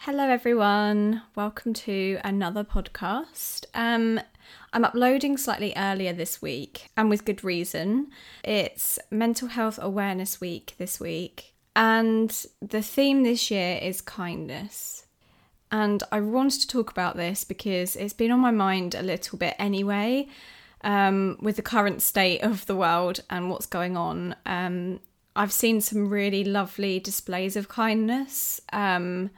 Hello, 0.00 0.28
everyone. 0.28 1.22
Welcome 1.34 1.72
to 1.74 2.18
another 2.22 2.62
podcast. 2.62 3.64
Um, 3.74 4.20
I'm 4.72 4.84
uploading 4.84 5.38
slightly 5.38 5.72
earlier 5.76 6.12
this 6.12 6.42
week, 6.42 6.90
and 6.96 7.08
with 7.08 7.24
good 7.24 7.42
reason. 7.42 8.10
It's 8.42 8.98
Mental 9.10 9.48
Health 9.48 9.78
Awareness 9.80 10.40
Week 10.40 10.74
this 10.76 11.00
week, 11.00 11.54
and 11.74 12.44
the 12.60 12.82
theme 12.82 13.22
this 13.22 13.50
year 13.50 13.78
is 13.80 14.02
kindness. 14.02 15.06
And 15.72 16.02
I 16.12 16.20
wanted 16.20 16.60
to 16.60 16.68
talk 16.68 16.90
about 16.90 17.16
this 17.16 17.44
because 17.44 17.96
it's 17.96 18.12
been 18.12 18.30
on 18.30 18.40
my 18.40 18.50
mind 18.50 18.94
a 18.94 19.02
little 19.02 19.38
bit 19.38 19.56
anyway, 19.58 20.28
um, 20.82 21.38
with 21.40 21.56
the 21.56 21.62
current 21.62 22.02
state 22.02 22.42
of 22.42 22.66
the 22.66 22.76
world 22.76 23.20
and 23.30 23.48
what's 23.50 23.66
going 23.66 23.96
on. 23.96 24.36
Um, 24.44 25.00
I've 25.34 25.52
seen 25.52 25.80
some 25.80 26.10
really 26.10 26.44
lovely 26.44 27.00
displays 27.00 27.56
of 27.56 27.68
kindness. 27.68 28.60
Um, 28.72 29.30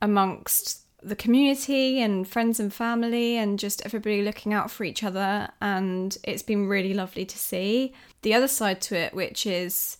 amongst 0.00 0.84
the 1.02 1.16
community 1.16 2.00
and 2.00 2.26
friends 2.26 2.58
and 2.58 2.74
family 2.74 3.36
and 3.36 3.58
just 3.58 3.84
everybody 3.84 4.22
looking 4.22 4.52
out 4.52 4.70
for 4.70 4.84
each 4.84 5.04
other 5.04 5.48
and 5.60 6.18
it's 6.24 6.42
been 6.42 6.66
really 6.66 6.92
lovely 6.92 7.24
to 7.24 7.38
see. 7.38 7.92
The 8.22 8.34
other 8.34 8.48
side 8.48 8.80
to 8.82 8.96
it 8.96 9.14
which 9.14 9.46
is 9.46 9.98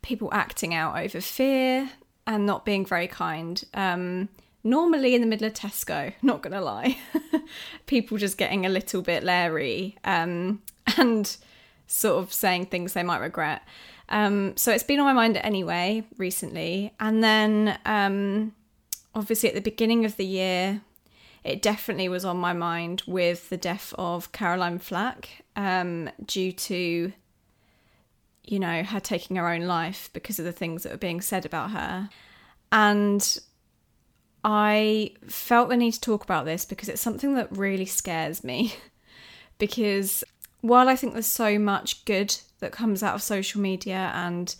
people 0.00 0.30
acting 0.32 0.72
out 0.72 0.96
over 0.96 1.20
fear 1.20 1.90
and 2.26 2.46
not 2.46 2.64
being 2.64 2.86
very 2.86 3.08
kind. 3.08 3.62
Um, 3.74 4.28
normally 4.64 5.14
in 5.14 5.20
the 5.20 5.26
middle 5.26 5.46
of 5.46 5.54
tesco 5.54 6.12
not 6.22 6.42
gonna 6.42 6.60
lie. 6.60 6.98
People 7.86 8.16
just 8.16 8.38
getting 8.38 8.64
a 8.64 8.70
little 8.70 9.02
bit 9.02 9.24
leery 9.24 9.96
um, 10.04 10.62
and 10.96 11.36
sort 11.86 12.22
of 12.22 12.32
saying 12.32 12.66
things 12.66 12.94
they 12.94 13.02
might 13.02 13.18
regret. 13.18 13.62
Um, 14.10 14.56
so 14.56 14.72
it's 14.72 14.82
been 14.82 14.98
on 15.00 15.06
my 15.06 15.12
mind 15.12 15.36
anyway 15.38 16.04
recently. 16.16 16.94
And 16.98 17.22
then 17.22 17.78
um, 17.84 18.54
obviously 19.14 19.48
at 19.48 19.54
the 19.54 19.60
beginning 19.60 20.04
of 20.04 20.16
the 20.16 20.24
year, 20.24 20.82
it 21.44 21.62
definitely 21.62 22.08
was 22.08 22.24
on 22.24 22.36
my 22.36 22.52
mind 22.52 23.02
with 23.06 23.48
the 23.48 23.56
death 23.56 23.94
of 23.96 24.32
Caroline 24.32 24.78
Flack 24.78 25.44
um, 25.56 26.10
due 26.24 26.52
to, 26.52 27.12
you 28.44 28.58
know, 28.58 28.82
her 28.82 29.00
taking 29.00 29.36
her 29.36 29.48
own 29.48 29.62
life 29.62 30.10
because 30.12 30.38
of 30.38 30.44
the 30.44 30.52
things 30.52 30.82
that 30.82 30.92
were 30.92 30.98
being 30.98 31.20
said 31.20 31.46
about 31.46 31.70
her. 31.70 32.10
And 32.70 33.38
I 34.44 35.12
felt 35.26 35.68
the 35.68 35.76
need 35.76 35.92
to 35.92 36.00
talk 36.00 36.24
about 36.24 36.44
this 36.44 36.64
because 36.64 36.88
it's 36.88 37.00
something 37.00 37.34
that 37.34 37.56
really 37.56 37.86
scares 37.86 38.44
me. 38.44 38.74
because 39.58 40.24
while 40.60 40.88
I 40.88 40.96
think 40.96 41.12
there's 41.12 41.26
so 41.26 41.58
much 41.58 42.04
good 42.04 42.36
that 42.60 42.72
comes 42.72 43.02
out 43.02 43.14
of 43.14 43.22
social 43.22 43.60
media 43.60 44.10
and 44.14 44.54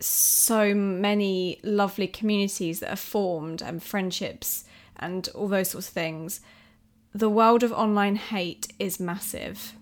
so 0.00 0.74
many 0.74 1.60
lovely 1.62 2.06
communities 2.06 2.80
that 2.80 2.92
are 2.92 2.96
formed 2.96 3.62
and 3.62 3.82
friendships 3.82 4.64
and 4.96 5.28
all 5.34 5.48
those 5.48 5.70
sorts 5.70 5.88
of 5.88 5.94
things, 5.94 6.40
the 7.14 7.28
world 7.28 7.62
of 7.62 7.72
online 7.72 8.16
hate 8.16 8.72
is 8.78 9.00
massive. 9.00 9.74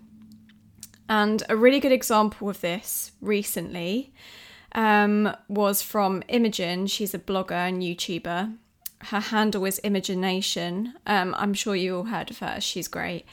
And 1.09 1.43
a 1.49 1.55
really 1.55 1.79
good 1.79 1.91
example 1.91 2.49
of 2.49 2.61
this 2.61 3.11
recently 3.21 4.13
um, 4.73 5.35
was 5.47 5.81
from 5.81 6.23
Imogen. 6.27 6.87
She's 6.87 7.13
a 7.13 7.19
blogger 7.19 7.51
and 7.51 7.81
YouTuber. 7.81 8.55
Her 8.99 9.19
handle 9.19 9.65
is 9.65 9.79
Imogenation. 9.83 10.93
Um, 11.05 11.35
I'm 11.37 11.53
sure 11.53 11.75
you 11.75 11.97
all 11.97 12.03
heard 12.05 12.31
of 12.31 12.39
her. 12.39 12.59
She's 12.59 12.87
great. 12.87 13.25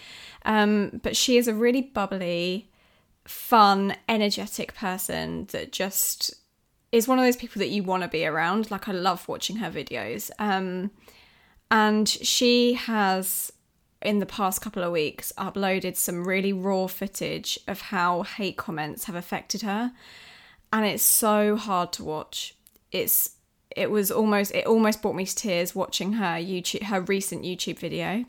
Um, 0.44 1.00
but 1.02 1.16
she 1.16 1.36
is 1.38 1.48
a 1.48 1.54
really 1.54 1.80
bubbly, 1.80 2.70
fun, 3.24 3.96
energetic 4.08 4.74
person 4.74 5.46
that 5.52 5.72
just 5.72 6.34
is 6.94 7.08
one 7.08 7.18
of 7.18 7.24
those 7.24 7.36
people 7.36 7.58
that 7.58 7.70
you 7.70 7.82
want 7.82 8.04
to 8.04 8.08
be 8.08 8.24
around. 8.24 8.70
Like 8.70 8.88
I 8.88 8.92
love 8.92 9.26
watching 9.26 9.56
her 9.56 9.68
videos. 9.68 10.30
Um, 10.38 10.92
and 11.68 12.08
she 12.08 12.74
has 12.74 13.52
in 14.00 14.20
the 14.20 14.26
past 14.26 14.60
couple 14.60 14.84
of 14.84 14.92
weeks 14.92 15.32
uploaded 15.36 15.96
some 15.96 16.24
really 16.24 16.52
raw 16.52 16.86
footage 16.86 17.58
of 17.66 17.80
how 17.80 18.22
hate 18.22 18.56
comments 18.56 19.06
have 19.06 19.16
affected 19.16 19.62
her. 19.62 19.92
And 20.72 20.86
it's 20.86 21.02
so 21.02 21.56
hard 21.56 21.92
to 21.94 22.04
watch. 22.04 22.54
It's 22.92 23.30
it 23.74 23.90
was 23.90 24.12
almost 24.12 24.54
it 24.54 24.64
almost 24.64 25.02
brought 25.02 25.16
me 25.16 25.26
to 25.26 25.34
tears 25.34 25.74
watching 25.74 26.12
her 26.12 26.36
youtube 26.36 26.84
her 26.84 27.00
recent 27.00 27.42
youtube 27.42 27.76
video. 27.80 28.24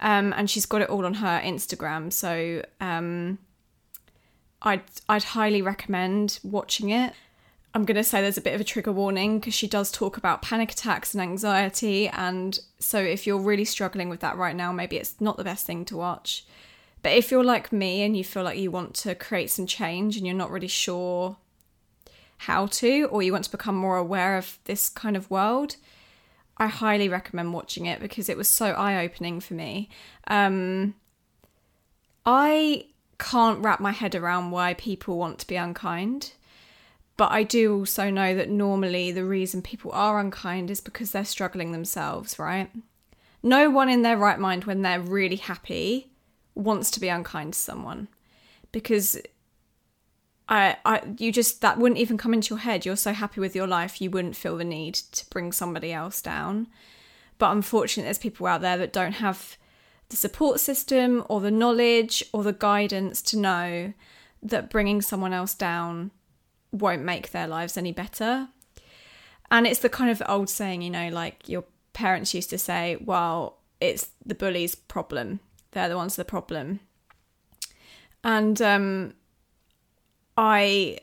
Um, 0.00 0.34
and 0.36 0.50
she's 0.50 0.66
got 0.66 0.82
it 0.82 0.90
all 0.90 1.06
on 1.06 1.14
her 1.14 1.40
instagram. 1.40 2.12
So 2.12 2.62
um, 2.80 3.38
i'd 4.62 4.82
i'd 5.08 5.22
highly 5.22 5.62
recommend 5.62 6.40
watching 6.42 6.90
it 6.90 7.12
I'm 7.76 7.84
going 7.84 7.96
to 7.96 8.04
say 8.04 8.22
there's 8.22 8.38
a 8.38 8.40
bit 8.40 8.54
of 8.54 8.60
a 8.62 8.64
trigger 8.64 8.90
warning 8.90 9.38
because 9.38 9.52
she 9.52 9.66
does 9.66 9.92
talk 9.92 10.16
about 10.16 10.40
panic 10.40 10.72
attacks 10.72 11.12
and 11.12 11.20
anxiety. 11.20 12.08
And 12.08 12.58
so, 12.78 12.98
if 12.98 13.26
you're 13.26 13.38
really 13.38 13.66
struggling 13.66 14.08
with 14.08 14.20
that 14.20 14.38
right 14.38 14.56
now, 14.56 14.72
maybe 14.72 14.96
it's 14.96 15.20
not 15.20 15.36
the 15.36 15.44
best 15.44 15.66
thing 15.66 15.84
to 15.86 15.96
watch. 15.98 16.46
But 17.02 17.12
if 17.12 17.30
you're 17.30 17.44
like 17.44 17.74
me 17.74 18.00
and 18.00 18.16
you 18.16 18.24
feel 18.24 18.44
like 18.44 18.58
you 18.58 18.70
want 18.70 18.94
to 18.94 19.14
create 19.14 19.50
some 19.50 19.66
change 19.66 20.16
and 20.16 20.26
you're 20.26 20.34
not 20.34 20.50
really 20.50 20.68
sure 20.68 21.36
how 22.38 22.64
to, 22.64 23.10
or 23.10 23.22
you 23.22 23.30
want 23.30 23.44
to 23.44 23.50
become 23.50 23.76
more 23.76 23.98
aware 23.98 24.38
of 24.38 24.58
this 24.64 24.88
kind 24.88 25.14
of 25.14 25.30
world, 25.30 25.76
I 26.56 26.68
highly 26.68 27.10
recommend 27.10 27.52
watching 27.52 27.84
it 27.84 28.00
because 28.00 28.30
it 28.30 28.38
was 28.38 28.48
so 28.48 28.70
eye 28.70 29.04
opening 29.04 29.38
for 29.38 29.52
me. 29.52 29.90
Um, 30.28 30.94
I 32.24 32.86
can't 33.18 33.62
wrap 33.62 33.80
my 33.80 33.92
head 33.92 34.14
around 34.14 34.50
why 34.50 34.72
people 34.72 35.18
want 35.18 35.40
to 35.40 35.46
be 35.46 35.56
unkind. 35.56 36.32
But 37.16 37.32
I 37.32 37.44
do 37.44 37.78
also 37.78 38.10
know 38.10 38.34
that 38.34 38.50
normally 38.50 39.10
the 39.10 39.24
reason 39.24 39.62
people 39.62 39.90
are 39.92 40.18
unkind 40.18 40.70
is 40.70 40.80
because 40.80 41.12
they're 41.12 41.24
struggling 41.24 41.72
themselves, 41.72 42.38
right? 42.38 42.70
No 43.42 43.70
one 43.70 43.88
in 43.88 44.02
their 44.02 44.18
right 44.18 44.38
mind, 44.38 44.64
when 44.64 44.82
they're 44.82 45.00
really 45.00 45.36
happy, 45.36 46.10
wants 46.54 46.90
to 46.90 47.00
be 47.00 47.08
unkind 47.08 47.52
to 47.52 47.58
someone 47.58 48.08
because 48.72 49.18
I, 50.48 50.76
I, 50.84 51.02
you 51.18 51.32
just 51.32 51.60
that 51.60 51.78
wouldn't 51.78 52.00
even 52.00 52.18
come 52.18 52.34
into 52.34 52.54
your 52.54 52.60
head. 52.60 52.84
You're 52.84 52.96
so 52.96 53.12
happy 53.12 53.40
with 53.40 53.56
your 53.56 53.66
life, 53.66 54.00
you 54.00 54.10
wouldn't 54.10 54.36
feel 54.36 54.56
the 54.56 54.64
need 54.64 54.94
to 54.94 55.28
bring 55.30 55.52
somebody 55.52 55.92
else 55.92 56.20
down. 56.20 56.68
But 57.38 57.52
unfortunately, 57.52 58.06
there's 58.06 58.18
people 58.18 58.46
out 58.46 58.60
there 58.60 58.78
that 58.78 58.92
don't 58.92 59.12
have 59.12 59.56
the 60.08 60.16
support 60.16 60.60
system 60.60 61.24
or 61.28 61.40
the 61.40 61.50
knowledge 61.50 62.24
or 62.32 62.42
the 62.42 62.52
guidance 62.52 63.20
to 63.22 63.38
know 63.38 63.92
that 64.42 64.70
bringing 64.70 65.02
someone 65.02 65.32
else 65.32 65.54
down 65.54 66.10
won't 66.78 67.02
make 67.02 67.30
their 67.30 67.46
lives 67.46 67.76
any 67.76 67.92
better. 67.92 68.48
And 69.50 69.66
it's 69.66 69.80
the 69.80 69.88
kind 69.88 70.10
of 70.10 70.22
old 70.26 70.50
saying, 70.50 70.82
you 70.82 70.90
know, 70.90 71.08
like 71.08 71.48
your 71.48 71.64
parents 71.92 72.34
used 72.34 72.50
to 72.50 72.58
say, 72.58 72.96
well, 73.00 73.58
it's 73.80 74.10
the 74.24 74.34
bully's 74.34 74.74
problem. 74.74 75.40
They're 75.72 75.88
the 75.88 75.96
ones 75.96 76.16
the 76.16 76.24
problem. 76.24 76.80
And 78.24 78.60
um, 78.60 79.14
I 80.36 80.98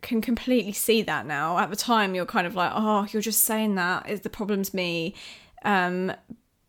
can 0.00 0.20
completely 0.20 0.72
see 0.72 1.02
that 1.02 1.26
now. 1.26 1.58
At 1.58 1.70
the 1.70 1.76
time, 1.76 2.14
you're 2.14 2.26
kind 2.26 2.46
of 2.46 2.54
like, 2.54 2.72
oh, 2.74 3.06
you're 3.10 3.22
just 3.22 3.44
saying 3.44 3.74
that. 3.76 4.08
Is 4.08 4.20
the 4.22 4.30
problem's 4.30 4.72
me? 4.72 5.14
Um, 5.64 6.12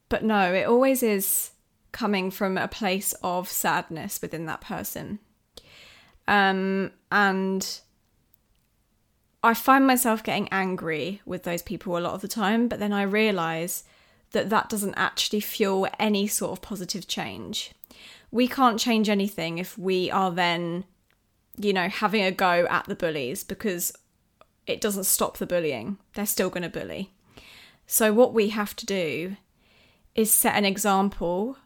but 0.10 0.24
no, 0.24 0.54
it 0.54 0.68
always 0.68 1.02
is 1.02 1.52
coming 1.92 2.30
from 2.30 2.58
a 2.58 2.68
place 2.68 3.14
of 3.24 3.50
sadness 3.50 4.22
within 4.22 4.46
that 4.48 4.62
person. 4.62 5.20
Um, 6.28 6.92
and 7.12 7.80
I 9.44 9.54
find 9.54 9.86
myself 9.86 10.24
getting 10.24 10.48
angry 10.50 11.22
with 11.26 11.44
those 11.44 11.62
people 11.62 11.98
a 11.98 12.00
lot 12.00 12.14
of 12.14 12.22
the 12.22 12.30
time, 12.30 12.70
but 12.70 12.80
then 12.80 12.94
I 12.94 13.04
realize 13.04 13.84
that 14.32 14.50
that 14.50 14.70
doesn't 14.70 14.96
actually 14.96 15.42
fuel 15.42 15.88
any 16.00 16.28
sort 16.28 16.54
of 16.54 16.62
positive 16.62 17.08
change. 17.08 17.74
We 18.32 18.48
can't 18.48 18.80
change 18.80 19.10
anything 19.10 19.58
if 19.58 19.78
we 19.78 20.10
are 20.10 20.32
then, 20.32 20.86
you 21.58 21.74
know, 21.74 21.90
having 21.90 22.24
a 22.24 22.32
go 22.32 22.66
at 22.70 22.86
the 22.86 22.96
bullies 22.96 23.44
because 23.44 23.92
it 24.66 24.80
doesn't 24.80 25.04
stop 25.04 25.38
the 25.38 25.46
bullying. 25.46 25.98
They're 26.14 26.26
still 26.26 26.50
going 26.50 26.64
to 26.64 26.70
bully. 26.70 27.12
So, 27.86 28.14
what 28.14 28.34
we 28.34 28.50
have 28.50 28.76
to 28.78 28.86
do 28.86 29.36
is 30.16 30.32
set 30.32 30.56
an 30.56 30.66
example 30.66 31.58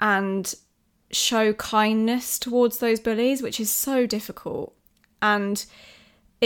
and 0.00 0.52
show 1.12 1.52
kindness 1.52 2.38
towards 2.38 2.78
those 2.78 3.00
bullies, 3.00 3.42
which 3.42 3.60
is 3.60 3.70
so 3.70 4.06
difficult. 4.06 4.74
And 5.22 5.64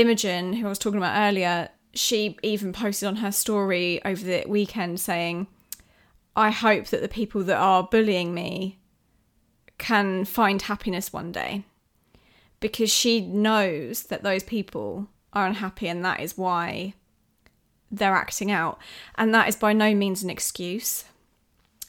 Imogen, 0.01 0.55
who 0.55 0.67
I 0.67 0.69
was 0.69 0.79
talking 0.79 0.99
about 0.99 1.29
earlier, 1.29 1.69
she 1.93 2.37
even 2.43 2.73
posted 2.73 3.09
on 3.09 3.17
her 3.17 3.33
story 3.33 4.03
over 4.05 4.23
the 4.23 4.45
weekend 4.47 5.01
saying, 5.01 5.47
I 6.35 6.51
hope 6.51 6.87
that 6.87 7.03
the 7.03 7.09
people 7.09 7.43
that 7.45 7.57
are 7.57 7.83
bullying 7.83 8.33
me 8.33 8.79
can 9.79 10.25
find 10.25 10.63
happiness 10.63 11.13
one 11.13 11.33
day. 11.33 11.65
Because 12.61 12.91
she 12.91 13.21
knows 13.21 14.05
that 14.05 14.23
those 14.23 14.43
people 14.43 15.09
are 15.33 15.47
unhappy 15.47 15.89
and 15.89 16.05
that 16.05 16.21
is 16.21 16.37
why 16.37 16.95
they're 17.91 18.15
acting 18.15 18.51
out. 18.51 18.79
And 19.17 19.35
that 19.35 19.49
is 19.49 19.57
by 19.57 19.73
no 19.73 19.95
means 19.95 20.23
an 20.23 20.31
excuse. 20.31 21.05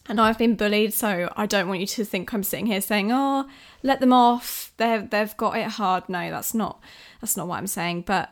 And 0.07 0.19
I've 0.19 0.37
been 0.37 0.55
bullied, 0.55 0.93
so 0.93 1.31
I 1.37 1.45
don't 1.45 1.67
want 1.67 1.79
you 1.79 1.87
to 1.87 2.03
think 2.03 2.33
I'm 2.33 2.43
sitting 2.43 2.65
here 2.65 2.81
saying, 2.81 3.11
"Oh, 3.11 3.47
let 3.83 3.99
them 3.99 4.13
off. 4.13 4.73
They've 4.77 5.07
they've 5.09 5.35
got 5.37 5.57
it 5.57 5.67
hard." 5.67 6.09
No, 6.09 6.29
that's 6.31 6.53
not 6.53 6.81
that's 7.21 7.37
not 7.37 7.47
what 7.47 7.57
I'm 7.57 7.67
saying. 7.67 8.03
But 8.07 8.31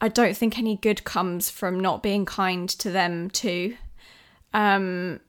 I 0.00 0.08
don't 0.08 0.36
think 0.36 0.58
any 0.58 0.76
good 0.76 1.04
comes 1.04 1.50
from 1.50 1.80
not 1.80 2.02
being 2.02 2.24
kind 2.24 2.68
to 2.68 2.90
them 2.90 3.30
too. 3.30 3.76
Um, 4.54 5.20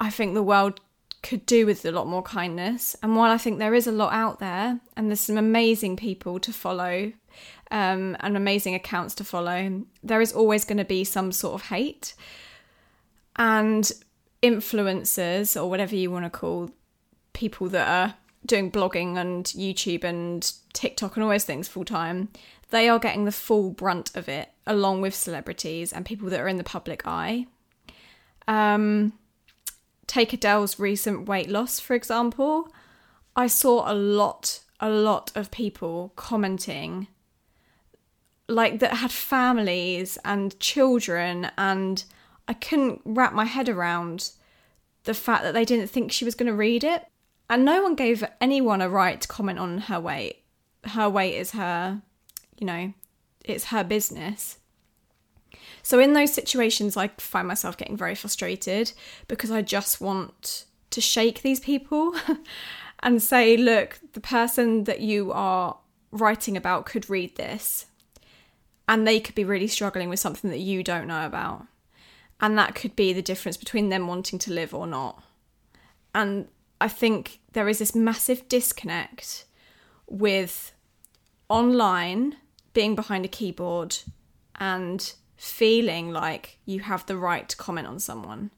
I 0.00 0.10
think 0.10 0.34
the 0.34 0.42
world 0.42 0.80
could 1.22 1.44
do 1.46 1.66
with 1.66 1.84
a 1.84 1.90
lot 1.90 2.06
more 2.06 2.22
kindness. 2.22 2.94
And 3.02 3.16
while 3.16 3.32
I 3.32 3.38
think 3.38 3.58
there 3.58 3.74
is 3.74 3.86
a 3.86 3.92
lot 3.92 4.12
out 4.12 4.38
there 4.38 4.78
and 4.96 5.08
there's 5.08 5.20
some 5.20 5.38
amazing 5.38 5.96
people 5.96 6.38
to 6.40 6.52
follow 6.52 7.12
um, 7.70 8.16
and 8.20 8.36
amazing 8.36 8.74
accounts 8.74 9.14
to 9.16 9.24
follow, 9.24 9.82
there 10.02 10.20
is 10.20 10.32
always 10.32 10.64
going 10.64 10.78
to 10.78 10.84
be 10.84 11.02
some 11.02 11.32
sort 11.32 11.54
of 11.54 11.68
hate. 11.68 12.14
And 13.36 13.90
influencers, 14.50 15.60
or 15.60 15.68
whatever 15.68 15.94
you 15.94 16.10
want 16.10 16.24
to 16.24 16.30
call 16.30 16.70
people 17.32 17.68
that 17.68 17.88
are 17.88 18.14
doing 18.44 18.70
blogging 18.70 19.16
and 19.16 19.44
YouTube 19.46 20.04
and 20.04 20.52
TikTok 20.72 21.16
and 21.16 21.24
all 21.24 21.30
those 21.30 21.44
things 21.44 21.68
full 21.68 21.84
time, 21.84 22.28
they 22.70 22.88
are 22.88 22.98
getting 22.98 23.24
the 23.24 23.32
full 23.32 23.70
brunt 23.70 24.14
of 24.16 24.28
it, 24.28 24.50
along 24.66 25.00
with 25.00 25.14
celebrities 25.14 25.92
and 25.92 26.04
people 26.04 26.28
that 26.30 26.40
are 26.40 26.48
in 26.48 26.56
the 26.56 26.64
public 26.64 27.06
eye. 27.06 27.46
Um, 28.48 29.12
take 30.06 30.32
Adele's 30.32 30.78
recent 30.78 31.28
weight 31.28 31.48
loss, 31.48 31.80
for 31.80 31.94
example. 31.94 32.72
I 33.34 33.48
saw 33.48 33.90
a 33.90 33.94
lot, 33.94 34.60
a 34.80 34.88
lot 34.88 35.32
of 35.34 35.50
people 35.50 36.12
commenting 36.16 37.08
like 38.48 38.78
that 38.78 38.94
had 38.94 39.10
families 39.10 40.18
and 40.24 40.58
children, 40.60 41.50
and 41.58 42.04
I 42.48 42.54
couldn't 42.54 43.02
wrap 43.04 43.32
my 43.32 43.44
head 43.44 43.68
around 43.68 44.30
the 45.04 45.14
fact 45.14 45.42
that 45.42 45.54
they 45.54 45.64
didn't 45.64 45.88
think 45.88 46.12
she 46.12 46.24
was 46.24 46.34
going 46.34 46.48
to 46.48 46.54
read 46.54 46.84
it. 46.84 47.06
And 47.48 47.64
no 47.64 47.82
one 47.82 47.94
gave 47.94 48.24
anyone 48.40 48.80
a 48.80 48.88
right 48.88 49.20
to 49.20 49.28
comment 49.28 49.58
on 49.58 49.78
her 49.78 50.00
weight. 50.00 50.42
Her 50.84 51.08
weight 51.08 51.36
is 51.36 51.52
her, 51.52 52.02
you 52.58 52.66
know, 52.66 52.92
it's 53.44 53.66
her 53.66 53.84
business. 53.84 54.58
So 55.82 56.00
in 56.00 56.12
those 56.12 56.34
situations, 56.34 56.96
I 56.96 57.08
find 57.18 57.46
myself 57.46 57.76
getting 57.76 57.96
very 57.96 58.16
frustrated 58.16 58.92
because 59.28 59.52
I 59.52 59.62
just 59.62 60.00
want 60.00 60.64
to 60.90 61.00
shake 61.00 61.42
these 61.42 61.60
people 61.60 62.14
and 63.00 63.22
say, 63.22 63.56
look, 63.56 64.00
the 64.12 64.20
person 64.20 64.84
that 64.84 65.00
you 65.00 65.30
are 65.32 65.76
writing 66.10 66.56
about 66.56 66.86
could 66.86 67.08
read 67.08 67.36
this 67.36 67.86
and 68.88 69.06
they 69.06 69.20
could 69.20 69.34
be 69.34 69.44
really 69.44 69.68
struggling 69.68 70.08
with 70.08 70.18
something 70.18 70.50
that 70.50 70.58
you 70.58 70.82
don't 70.82 71.06
know 71.06 71.24
about. 71.24 71.66
And 72.40 72.58
that 72.58 72.74
could 72.74 72.94
be 72.94 73.12
the 73.12 73.22
difference 73.22 73.56
between 73.56 73.88
them 73.88 74.06
wanting 74.06 74.38
to 74.40 74.52
live 74.52 74.74
or 74.74 74.86
not. 74.86 75.22
And 76.14 76.48
I 76.80 76.88
think 76.88 77.40
there 77.52 77.68
is 77.68 77.78
this 77.78 77.94
massive 77.94 78.48
disconnect 78.48 79.46
with 80.06 80.72
online 81.48 82.36
being 82.74 82.94
behind 82.94 83.24
a 83.24 83.28
keyboard 83.28 83.96
and 84.56 85.14
feeling 85.36 86.10
like 86.10 86.58
you 86.64 86.80
have 86.80 87.06
the 87.06 87.16
right 87.16 87.48
to 87.48 87.56
comment 87.56 87.86
on 87.86 87.98
someone. 87.98 88.50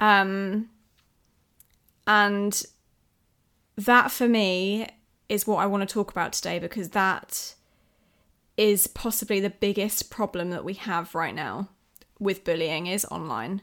Um, 0.00 0.68
and 2.06 2.62
that 3.76 4.10
for 4.10 4.28
me 4.28 4.88
is 5.28 5.46
what 5.46 5.58
I 5.58 5.66
want 5.66 5.88
to 5.88 5.92
talk 5.92 6.10
about 6.10 6.32
today 6.32 6.58
because 6.58 6.90
that 6.90 7.54
is 8.56 8.86
possibly 8.86 9.40
the 9.40 9.50
biggest 9.50 10.10
problem 10.10 10.50
that 10.50 10.64
we 10.64 10.74
have 10.74 11.14
right 11.14 11.34
now 11.34 11.68
with 12.22 12.44
bullying 12.44 12.86
is 12.86 13.04
online 13.06 13.62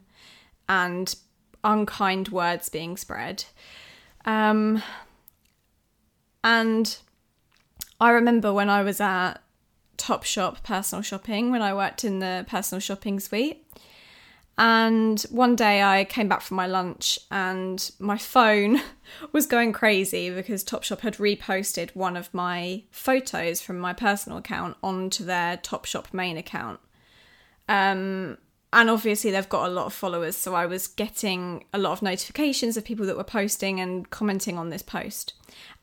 and 0.67 1.15
unkind 1.63 2.29
words 2.29 2.69
being 2.69 2.97
spread. 2.97 3.45
Um, 4.25 4.83
and 6.43 6.97
I 7.99 8.11
remember 8.11 8.53
when 8.53 8.69
I 8.69 8.83
was 8.83 9.01
at 9.01 9.35
Topshop 9.97 10.63
personal 10.63 11.01
shopping 11.01 11.51
when 11.51 11.61
I 11.61 11.73
worked 11.73 12.03
in 12.03 12.19
the 12.19 12.45
personal 12.47 12.79
shopping 12.79 13.19
suite. 13.19 13.65
And 14.57 15.21
one 15.29 15.55
day 15.55 15.81
I 15.81 16.03
came 16.03 16.27
back 16.27 16.41
from 16.41 16.57
my 16.57 16.67
lunch 16.67 17.17
and 17.31 17.89
my 17.97 18.17
phone 18.17 18.81
was 19.31 19.45
going 19.45 19.71
crazy 19.71 20.29
because 20.29 20.65
Topshop 20.65 20.99
had 20.99 21.15
reposted 21.15 21.95
one 21.95 22.17
of 22.17 22.33
my 22.33 22.83
photos 22.91 23.61
from 23.61 23.79
my 23.79 23.93
personal 23.93 24.37
account 24.37 24.75
onto 24.83 25.23
their 25.23 25.55
Topshop 25.57 26.13
main 26.13 26.37
account. 26.37 26.81
Um, 27.69 28.37
and 28.71 28.89
obviously 28.89 29.31
they've 29.31 29.49
got 29.49 29.67
a 29.67 29.71
lot 29.71 29.87
of 29.87 29.93
followers, 29.93 30.35
so 30.35 30.53
I 30.53 30.65
was 30.65 30.87
getting 30.87 31.65
a 31.73 31.79
lot 31.79 31.93
of 31.93 32.01
notifications 32.01 32.77
of 32.77 32.85
people 32.85 33.05
that 33.07 33.17
were 33.17 33.23
posting 33.23 33.79
and 33.79 34.09
commenting 34.09 34.57
on 34.57 34.69
this 34.69 34.83
post. 34.83 35.33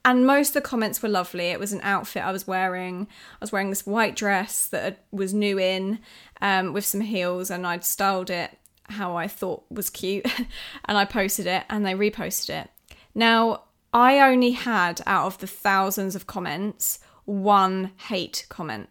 And 0.04 0.24
most 0.24 0.50
of 0.50 0.54
the 0.54 0.60
comments 0.60 1.02
were 1.02 1.08
lovely. 1.08 1.46
It 1.46 1.58
was 1.58 1.72
an 1.72 1.80
outfit 1.82 2.24
I 2.24 2.30
was 2.30 2.46
wearing. 2.46 3.08
I 3.10 3.38
was 3.40 3.50
wearing 3.50 3.70
this 3.70 3.86
white 3.86 4.14
dress 4.14 4.68
that 4.68 5.04
was 5.10 5.34
new 5.34 5.58
in 5.58 5.98
um, 6.40 6.72
with 6.72 6.84
some 6.84 7.00
heels, 7.00 7.50
and 7.50 7.66
I'd 7.66 7.84
styled 7.84 8.30
it 8.30 8.56
how 8.84 9.16
I 9.16 9.26
thought 9.26 9.64
was 9.68 9.90
cute. 9.90 10.26
and 10.84 10.96
I 10.96 11.04
posted 11.04 11.46
it, 11.48 11.64
and 11.68 11.84
they 11.84 11.94
reposted 11.94 12.50
it. 12.50 12.70
Now, 13.16 13.64
I 13.92 14.20
only 14.20 14.52
had 14.52 15.00
out 15.06 15.26
of 15.26 15.38
the 15.38 15.46
thousands 15.48 16.14
of 16.14 16.28
comments 16.28 17.00
one 17.24 17.90
hate 18.08 18.46
comment. 18.48 18.90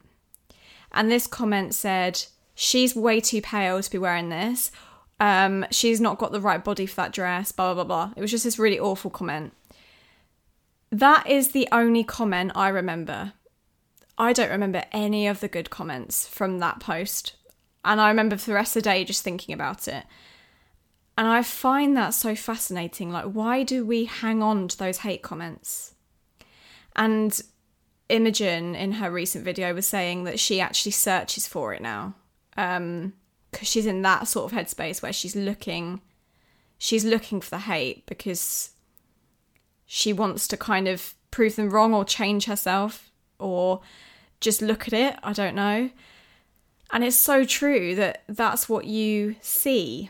And 0.92 1.09
this 1.09 1.27
comment 1.27 1.75
said, 1.75 2.25
She's 2.56 2.96
way 2.96 3.19
too 3.19 3.42
pale 3.42 3.81
to 3.81 3.92
be 3.92 3.98
wearing 3.98 4.30
this. 4.30 4.72
Um, 5.19 5.66
she's 5.72 6.02
not 6.02 6.18
got 6.18 6.31
the 6.31 6.42
right 6.42 6.63
body 6.63 6.86
for 6.86 6.96
that 6.96 7.13
dress, 7.13 7.52
blah, 7.52 7.74
blah, 7.74 7.84
blah, 7.84 8.07
blah. 8.07 8.13
It 8.16 8.22
was 8.22 8.31
just 8.31 8.46
this 8.46 8.57
really 8.57 8.80
awful 8.80 9.12
comment. 9.12 9.54
That 10.92 11.28
is 11.28 11.52
the 11.52 11.68
only 11.72 12.04
comment 12.04 12.54
I 12.56 12.69
remember. 12.69 13.34
I 14.18 14.34
don't 14.34 14.50
remember 14.50 14.84
any 14.92 15.28
of 15.28 15.42
the 15.42 15.48
good 15.48 15.69
comments 15.69 16.28
from 16.28 16.60
that 16.60 16.80
post. 16.80 17.36
And 17.84 18.00
I 18.00 18.07
remember 18.07 18.38
for 18.38 18.46
the 18.46 18.56
rest 18.56 18.75
of 18.75 18.84
the 18.84 18.90
day 18.90 19.04
just 19.04 19.24
thinking 19.24 19.54
about 19.54 19.88
it. 19.88 20.06
And 21.18 21.28
I 21.28 21.44
find 21.44 21.96
that 21.96 22.13
so 22.13 22.36
fascinating. 22.36 23.12
Like, 23.12 23.25
why 23.25 23.63
do 23.63 23.86
we 23.86 24.06
hang 24.06 24.42
on 24.42 24.68
to 24.69 24.78
those 24.78 25.00
hate 25.00 25.22
comments? 25.22 25.94
And 26.96 27.40
Imogen, 28.10 28.75
in 28.75 28.94
her 28.94 29.12
recent 29.12 29.46
video, 29.46 29.74
was 29.74 29.86
saying 29.86 30.25
that 30.25 30.40
she 30.40 30.60
actually 30.60 30.92
searches 30.92 31.48
for 31.48 31.74
it 31.74 31.81
now. 31.81 32.16
Um, 32.57 33.13
because 33.52 33.68
she's 33.69 33.86
in 33.86 34.02
that 34.02 34.28
sort 34.28 34.52
of 34.52 34.57
headspace 34.57 35.02
where 35.02 35.13
she's 35.13 35.34
looking 35.34 36.02
she's 36.78 37.06
looking 37.06 37.42
for 37.42 37.52
the 37.52 37.60
hate 37.60 38.06
because 38.06 38.72
she 39.86 40.12
wants 40.13 40.48
to 40.48 40.57
kind 40.57 40.88
of 40.88 41.16
prove 41.31 41.56
them 41.56 41.69
wrong 41.69 41.94
or 41.94 42.04
change 42.04 42.46
herself 42.46 43.12
or 43.40 43.81
just 44.40 44.62
look 44.62 44.88
at 44.88 44.94
it. 44.94 45.18
I 45.24 45.34
don't 45.34 45.56
know. 45.56 45.90
And 46.92 47.04
it's 47.04 47.16
so 47.16 47.46
true 47.46 47.96
that 47.96 48.24
that's 48.28 48.69
what 48.69 48.86
you 48.86 49.36
see. 49.42 50.09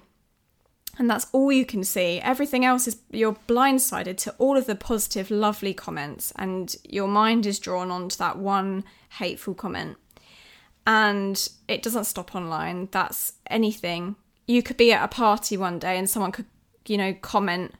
And 0.97 1.09
that's 1.09 1.27
all 1.31 1.51
you 1.51 1.65
can 1.65 1.83
see. 1.83 2.19
Everything 2.19 2.63
else 2.63 2.87
is 2.87 2.97
you're 3.11 3.35
blindsided 3.47 4.17
to 4.17 4.35
all 4.37 4.57
of 4.57 4.65
the 4.65 4.75
positive, 4.75 5.29
lovely 5.29 5.73
comments, 5.73 6.31
and 6.37 6.73
your 6.83 7.07
mind 7.07 7.45
is 7.45 7.59
drawn 7.59 7.91
onto 7.91 8.15
that 8.17 8.37
one 8.37 8.85
hateful 9.17 9.53
comment. 9.53 9.97
And 10.87 11.49
it 11.67 11.81
doesn't 11.81 12.05
stop 12.05 12.35
online. 12.35 12.89
That's 12.91 13.33
anything. 13.47 14.15
You 14.47 14.61
could 14.61 14.77
be 14.77 14.91
at 14.93 15.03
a 15.03 15.07
party 15.07 15.57
one 15.57 15.79
day 15.79 15.97
and 15.97 16.09
someone 16.09 16.31
could, 16.31 16.45
you 16.87 16.97
know, 16.97 17.13
comment 17.13 17.73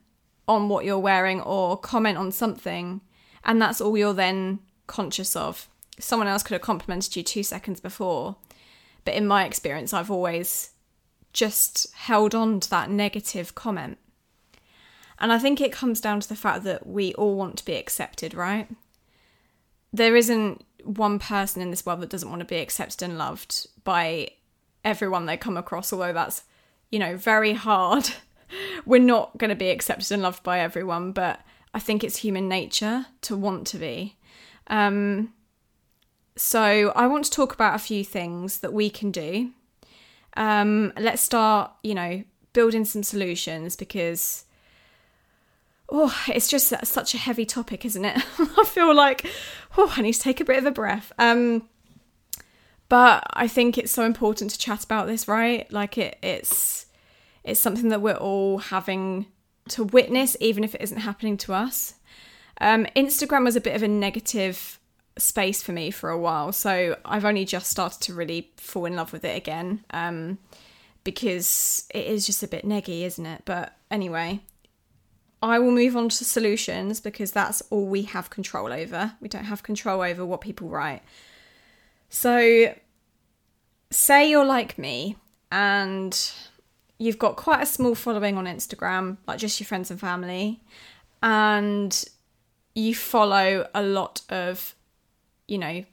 on 0.47 0.69
what 0.69 0.85
you're 0.85 1.00
wearing 1.00 1.41
or 1.41 1.77
comment 1.77 2.17
on 2.17 2.31
something, 2.31 3.01
and 3.43 3.62
that's 3.62 3.81
all 3.81 3.97
you're 3.97 4.13
then 4.13 4.59
conscious 4.88 5.35
of. 5.35 5.67
Someone 6.00 6.27
else 6.27 6.43
could 6.43 6.53
have 6.53 6.62
complimented 6.62 7.15
you 7.15 7.24
two 7.24 7.43
seconds 7.43 7.79
before, 7.79 8.35
but 9.03 9.13
in 9.13 9.27
my 9.27 9.45
experience, 9.45 9.93
I've 9.93 10.12
always 10.12 10.71
just 11.33 11.93
held 11.93 12.35
on 12.35 12.59
to 12.59 12.69
that 12.69 12.89
negative 12.89 13.55
comment. 13.55 13.97
And 15.19 15.31
I 15.31 15.39
think 15.39 15.62
it 15.62 15.71
comes 15.71 16.01
down 16.01 16.19
to 16.19 16.29
the 16.29 16.35
fact 16.35 16.63
that 16.63 16.85
we 16.85 17.13
all 17.13 17.35
want 17.35 17.57
to 17.57 17.65
be 17.65 17.75
accepted, 17.75 18.33
right? 18.33 18.67
There 19.95 20.15
isn't 20.15 20.65
one 20.83 21.19
person 21.19 21.61
in 21.61 21.71
this 21.71 21.85
world 21.85 22.01
that 22.01 22.09
doesn't 22.09 22.29
want 22.29 22.41
to 22.41 22.45
be 22.45 22.57
accepted 22.57 23.03
and 23.03 23.17
loved 23.17 23.67
by 23.83 24.29
everyone 24.83 25.25
they 25.25 25.37
come 25.37 25.57
across, 25.57 25.91
although 25.91 26.13
that's, 26.13 26.43
you 26.91 26.99
know, 26.99 27.17
very 27.17 27.53
hard 27.53 28.09
we're 28.85 29.01
not 29.01 29.37
going 29.37 29.49
to 29.49 29.55
be 29.55 29.69
accepted 29.69 30.11
and 30.11 30.21
loved 30.21 30.43
by 30.43 30.59
everyone, 30.59 31.11
but 31.11 31.39
I 31.73 31.79
think 31.79 32.03
it's 32.03 32.17
human 32.17 32.47
nature 32.47 33.07
to 33.21 33.35
want 33.35 33.67
to 33.67 33.77
be. 33.77 34.15
Um, 34.67 35.33
so 36.35 36.91
I 36.95 37.07
want 37.07 37.25
to 37.25 37.31
talk 37.31 37.53
about 37.53 37.75
a 37.75 37.79
few 37.79 38.03
things 38.03 38.59
that 38.59 38.73
we 38.73 38.89
can 38.89 39.11
do. 39.11 39.51
Um, 40.35 40.93
let's 40.97 41.21
start, 41.21 41.71
you 41.83 41.95
know, 41.95 42.23
building 42.53 42.85
some 42.85 43.03
solutions 43.03 43.75
because 43.75 44.45
oh, 45.89 46.15
it's 46.27 46.47
just 46.47 46.73
such 46.85 47.13
a 47.13 47.17
heavy 47.17 47.45
topic, 47.45 47.85
isn't 47.85 48.05
it? 48.05 48.17
I 48.57 48.65
feel 48.65 48.93
like 48.93 49.29
oh, 49.77 49.94
I 49.96 50.01
need 50.01 50.13
to 50.13 50.20
take 50.20 50.41
a 50.41 50.46
bit 50.46 50.58
of 50.58 50.65
a 50.65 50.72
breath. 50.72 51.12
Um, 51.17 51.67
but 52.88 53.24
I 53.32 53.48
think 53.48 53.77
it's 53.77 53.91
so 53.91 54.03
important 54.03 54.51
to 54.51 54.58
chat 54.58 54.84
about 54.84 55.08
this, 55.08 55.27
right? 55.27 55.72
Like 55.72 55.98
it, 55.98 56.17
it's 56.22 56.86
it's 57.44 57.60
something 57.60 57.89
that 57.89 58.01
we're 58.01 58.13
all 58.13 58.58
having 58.58 59.27
to 59.70 59.84
witness, 59.84 60.38
even 60.39 60.63
if 60.63 60.75
it 60.75 60.82
isn't 60.82 61.00
happening 61.00 61.38
to 61.38 61.53
us. 61.53 61.96
Um, 62.62 62.88
Instagram 62.96 63.44
was 63.44 63.55
a 63.55 63.62
bit 63.62 63.75
of 63.75 63.84
a 63.84 63.88
negative 63.88 64.79
space 65.17 65.62
for 65.62 65.72
me 65.72 65.91
for 65.91 66.10
a 66.10 66.17
while. 66.17 66.51
So 66.51 66.98
I've 67.05 67.25
only 67.25 67.46
just 67.46 67.70
started 67.70 68.01
to 68.01 68.13
really 68.13 68.51
fall 68.58 68.86
in 68.86 68.96
love 68.96 69.13
with 69.13 69.25
it 69.25 69.36
again. 69.36 69.84
Um, 69.91 70.39
because 71.05 71.88
it 71.94 72.08
is 72.08 72.25
just 72.25 72.44
a 72.44 72.48
bit 72.48 72.65
neggy, 72.65 73.03
isn't 73.03 73.25
it? 73.25 73.44
But 73.46 73.77
anyway, 73.89 74.41
I 75.42 75.60
will 75.60 75.72
move 75.72 75.96
on 75.96 76.10
to 76.10 76.25
solutions 76.25 77.00
because 77.00 77.32
that's 77.32 77.62
all 77.70 77.86
we 77.86 78.04
have 78.04 78.30
control 78.30 78.72
over. 78.72 79.13
We 79.20 79.27
don't 79.27 79.46
have 79.46 79.63
control 79.63 80.01
over 80.01 80.25
what 80.25 80.42
people 80.42 80.70
write. 80.70 81.04
So, 82.10 82.74
say 83.92 84.30
you're 84.30 84.46
like 84.46 84.77
me 84.77 85.18
and 85.51 86.32
you've 86.98 87.20
got 87.20 87.36
quite 87.36 87.62
a 87.62 87.65
small 87.65 87.96
following 87.96 88.38
on 88.38 88.46
Instagram, 88.46 89.18
like 89.27 89.39
just 89.39 89.60
your 89.60 89.68
friends 89.68 89.92
and 89.92 90.00
family, 90.00 90.62
and 91.22 92.06
you 92.74 92.96
follow 92.96 93.68
a 93.74 93.82
lot 93.84 94.22
of, 94.30 94.75
you 95.48 95.58
know, 95.58 95.84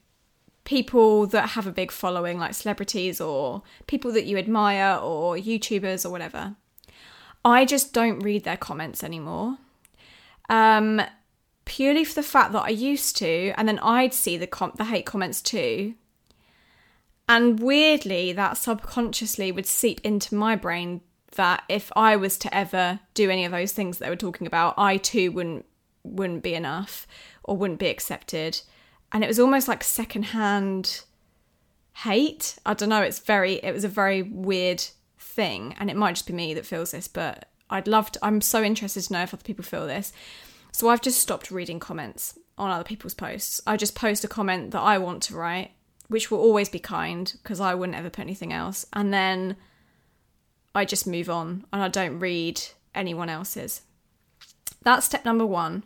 people 0.64 1.26
that 1.26 1.50
have 1.50 1.66
a 1.66 1.72
big 1.72 1.90
following, 1.90 2.38
like 2.38 2.54
celebrities 2.54 3.20
or 3.20 3.62
people 3.86 4.12
that 4.12 4.24
you 4.24 4.38
admire 4.38 4.96
or 4.96 5.36
YouTubers 5.36 6.06
or 6.06 6.10
whatever. 6.10 6.56
I 7.44 7.64
just 7.64 7.92
don't 7.92 8.20
read 8.20 8.44
their 8.44 8.56
comments 8.56 9.02
anymore. 9.02 9.58
Um, 10.48 11.02
purely 11.64 12.04
for 12.04 12.14
the 12.14 12.22
fact 12.22 12.52
that 12.52 12.64
I 12.64 12.70
used 12.70 13.16
to, 13.18 13.52
and 13.56 13.68
then 13.68 13.78
I'd 13.80 14.14
see 14.14 14.36
the 14.36 14.46
com- 14.46 14.74
the 14.76 14.84
hate 14.84 15.06
comments 15.06 15.40
too. 15.42 15.94
And 17.28 17.60
weirdly, 17.60 18.32
that 18.32 18.56
subconsciously 18.58 19.52
would 19.52 19.66
seep 19.66 20.00
into 20.04 20.34
my 20.34 20.56
brain 20.56 21.00
that 21.36 21.64
if 21.68 21.90
I 21.96 22.16
was 22.16 22.36
to 22.38 22.54
ever 22.54 23.00
do 23.14 23.30
any 23.30 23.44
of 23.44 23.52
those 23.52 23.72
things 23.72 23.98
that 23.98 24.04
they 24.04 24.10
were 24.10 24.16
talking 24.16 24.46
about, 24.46 24.74
I 24.76 24.96
too 24.96 25.32
wouldn't 25.32 25.64
wouldn't 26.04 26.42
be 26.42 26.54
enough 26.54 27.06
or 27.44 27.56
wouldn't 27.56 27.78
be 27.78 27.86
accepted 27.86 28.60
and 29.12 29.22
it 29.22 29.28
was 29.28 29.38
almost 29.38 29.68
like 29.68 29.84
secondhand 29.84 31.02
hate. 31.96 32.58
I 32.64 32.74
don't 32.74 32.88
know. 32.88 33.02
It's 33.02 33.18
very. 33.18 33.54
It 33.54 33.72
was 33.72 33.84
a 33.84 33.88
very 33.88 34.22
weird 34.22 34.84
thing, 35.32 35.74
and 35.78 35.90
it 35.90 35.96
might 35.96 36.14
just 36.14 36.26
be 36.26 36.32
me 36.32 36.54
that 36.54 36.66
feels 36.66 36.92
this, 36.92 37.08
but 37.08 37.48
I'd 37.70 37.88
love 37.88 38.12
to. 38.12 38.24
I'm 38.24 38.40
so 38.40 38.62
interested 38.62 39.02
to 39.02 39.12
know 39.12 39.22
if 39.22 39.34
other 39.34 39.42
people 39.42 39.64
feel 39.64 39.86
this. 39.86 40.12
So 40.72 40.88
I've 40.88 41.02
just 41.02 41.20
stopped 41.20 41.50
reading 41.50 41.80
comments 41.80 42.38
on 42.56 42.70
other 42.70 42.84
people's 42.84 43.14
posts. 43.14 43.60
I 43.66 43.76
just 43.76 43.94
post 43.94 44.24
a 44.24 44.28
comment 44.28 44.70
that 44.70 44.80
I 44.80 44.98
want 44.98 45.22
to 45.24 45.34
write, 45.34 45.72
which 46.08 46.30
will 46.30 46.38
always 46.38 46.68
be 46.68 46.78
kind 46.78 47.32
because 47.42 47.60
I 47.60 47.74
wouldn't 47.74 47.98
ever 47.98 48.10
put 48.10 48.22
anything 48.22 48.52
else, 48.52 48.86
and 48.92 49.12
then 49.12 49.56
I 50.74 50.84
just 50.84 51.06
move 51.06 51.28
on 51.28 51.64
and 51.72 51.82
I 51.82 51.88
don't 51.88 52.18
read 52.18 52.60
anyone 52.94 53.28
else's. 53.28 53.82
That's 54.82 55.06
step 55.06 55.24
number 55.24 55.46
one 55.46 55.84